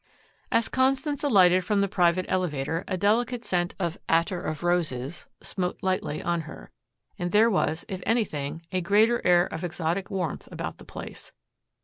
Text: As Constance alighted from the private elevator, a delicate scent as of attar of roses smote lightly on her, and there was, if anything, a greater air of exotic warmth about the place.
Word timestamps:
As 0.51 0.67
Constance 0.67 1.23
alighted 1.23 1.63
from 1.63 1.81
the 1.81 1.87
private 1.87 2.25
elevator, 2.27 2.83
a 2.87 2.97
delicate 2.97 3.45
scent 3.45 3.75
as 3.79 3.97
of 3.97 4.01
attar 4.09 4.41
of 4.41 4.63
roses 4.63 5.27
smote 5.43 5.77
lightly 5.83 6.23
on 6.23 6.41
her, 6.41 6.71
and 7.19 7.31
there 7.31 7.51
was, 7.51 7.85
if 7.87 8.01
anything, 8.03 8.63
a 8.71 8.81
greater 8.81 9.21
air 9.23 9.45
of 9.45 9.63
exotic 9.63 10.09
warmth 10.09 10.49
about 10.51 10.79
the 10.79 10.85
place. 10.85 11.31